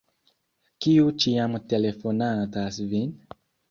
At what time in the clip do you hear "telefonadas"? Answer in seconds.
1.77-2.85